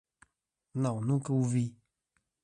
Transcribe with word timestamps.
Não, 0.73 0.99
nunca 0.99 1.31
o 1.31 1.43
vi. 1.43 1.77